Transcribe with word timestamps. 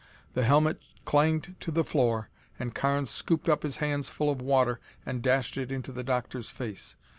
The 0.33 0.43
helmet 0.45 0.81
clanged 1.05 1.57
to 1.59 1.69
the 1.69 1.83
floor 1.83 2.29
and 2.57 2.73
Carnes 2.73 3.11
scooped 3.11 3.47
up 3.47 3.61
his 3.61 3.77
hands 3.77 4.09
full 4.09 4.31
of 4.31 4.41
water 4.41 4.79
and 5.05 5.21
dashed 5.21 5.57
it 5.57 5.71
into 5.71 5.91
the 5.91 6.03
Doctor's 6.03 6.49
face. 6.49 6.95